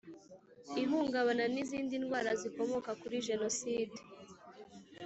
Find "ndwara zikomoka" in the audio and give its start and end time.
2.03-2.91